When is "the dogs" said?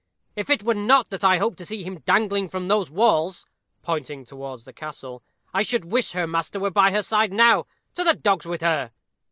8.03-8.47